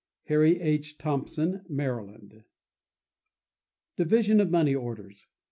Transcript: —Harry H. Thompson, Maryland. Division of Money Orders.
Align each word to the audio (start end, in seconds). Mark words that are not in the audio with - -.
—Harry 0.23 0.59
H. 0.59 0.97
Thompson, 0.97 1.63
Maryland. 1.69 2.43
Division 3.97 4.39
of 4.41 4.49
Money 4.49 4.73
Orders. 4.73 5.27